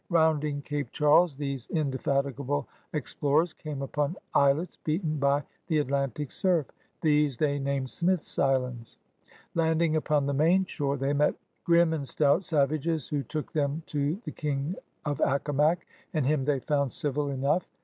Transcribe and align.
Rounding 0.09 0.63
Cape 0.63 0.89
Charles 0.89 1.35
these 1.35 1.67
in 1.67 1.91
defatigable 1.91 2.65
explorers 2.91 3.53
came 3.53 3.83
upon 3.83 4.15
islets 4.33 4.77
beaten 4.77 5.19
by 5.19 5.43
the 5.67 5.77
Atlantic 5.77 6.31
surf. 6.31 6.65
These 7.03 7.37
they 7.37 7.59
named 7.59 7.91
Smith's 7.91 8.39
Islands. 8.39 8.97
Landing 9.53 9.95
upon 9.95 10.25
the 10.25 10.33
main 10.33 10.65
shorcr 10.65 10.97
they 10.97 11.13
met 11.13 11.35
^'grimme 11.67 11.93
and 11.93 12.07
stout'' 12.09 12.45
savages, 12.45 13.09
who 13.09 13.21
took 13.21 13.53
them 13.53 13.83
to 13.85 14.19
the 14.25 14.31
King 14.31 14.75
of 15.05 15.19
Accomac, 15.21 15.85
and 16.15 16.25
him 16.25 16.45
they 16.45 16.59
found 16.61 16.89
dvil 16.89 17.31
enough. 17.31 17.67